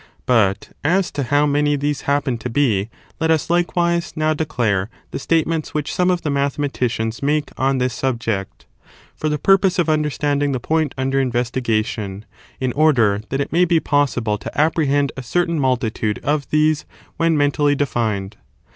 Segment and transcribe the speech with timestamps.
[0.25, 5.19] But as to how many these happen to be let us, likewise, now declare the
[5.19, 8.65] state ments which some of the mathematicians make on this subject,
[9.15, 12.25] for the purpose of imderstanding the point under investigation,
[12.59, 16.83] in order that it may be possible to apprehend a certain multitude of these
[17.17, 18.37] when mentally defined.